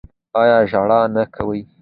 ایا 0.41 0.57
ژړا 0.71 1.01
نه 1.15 1.23
کوي؟ 1.35 1.61